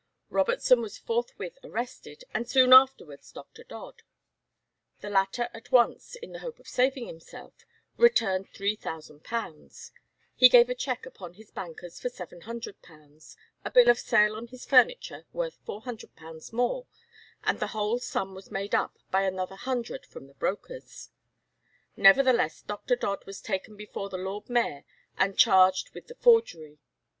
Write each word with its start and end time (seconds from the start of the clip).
Robertson 0.31 0.81
was 0.81 0.97
forthwith 0.97 1.59
arrested, 1.63 2.23
and 2.33 2.49
soon 2.49 2.73
afterwards 2.73 3.31
Dr. 3.31 3.63
Dodd. 3.63 4.01
The 5.01 5.11
latter 5.11 5.47
at 5.53 5.71
once, 5.71 6.15
in 6.15 6.31
the 6.31 6.39
hope 6.39 6.57
of 6.57 6.67
saving 6.67 7.05
himself, 7.05 7.53
returned 7.97 8.51
£3000; 8.51 9.91
he 10.35 10.49
gave 10.49 10.71
a 10.71 10.73
cheque 10.73 11.05
upon 11.05 11.35
his 11.35 11.51
bankers 11.51 11.99
for 11.99 12.09
£700, 12.09 13.35
a 13.63 13.69
bill 13.69 13.89
of 13.91 13.99
sale 13.99 14.35
on 14.35 14.47
his 14.47 14.65
furniture 14.65 15.27
worth 15.33 15.63
£400 15.67 16.51
more, 16.51 16.87
and 17.43 17.59
the 17.59 17.67
whole 17.67 17.99
sum 17.99 18.33
was 18.33 18.49
made 18.49 18.73
up 18.73 18.97
by 19.11 19.21
another 19.21 19.55
hundred 19.55 20.07
from 20.07 20.25
the 20.25 20.33
brokers. 20.33 21.11
Nevertheless 21.95 22.63
Dr. 22.63 22.95
Dodd 22.95 23.27
was 23.27 23.39
taken 23.39 23.75
before 23.77 24.09
the 24.09 24.17
Lord 24.17 24.49
Mayor 24.49 24.83
and 25.15 25.37
charged 25.37 25.93
with 25.93 26.07
the 26.07 26.15
forgery. 26.15 26.79